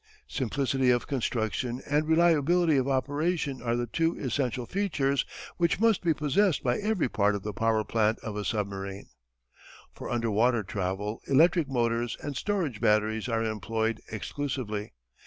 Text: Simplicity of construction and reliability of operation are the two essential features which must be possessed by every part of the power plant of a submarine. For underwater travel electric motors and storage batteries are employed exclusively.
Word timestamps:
Simplicity 0.27 0.89
of 0.89 1.05
construction 1.05 1.79
and 1.87 2.07
reliability 2.07 2.75
of 2.75 2.87
operation 2.87 3.61
are 3.61 3.75
the 3.75 3.85
two 3.85 4.17
essential 4.17 4.65
features 4.65 5.25
which 5.57 5.79
must 5.79 6.01
be 6.01 6.11
possessed 6.11 6.63
by 6.63 6.79
every 6.79 7.07
part 7.07 7.35
of 7.35 7.43
the 7.43 7.53
power 7.53 7.83
plant 7.83 8.17
of 8.23 8.35
a 8.35 8.43
submarine. 8.43 9.09
For 9.93 10.09
underwater 10.09 10.63
travel 10.63 11.21
electric 11.27 11.69
motors 11.69 12.17
and 12.19 12.35
storage 12.35 12.81
batteries 12.81 13.29
are 13.29 13.43
employed 13.43 14.01
exclusively. 14.11 14.93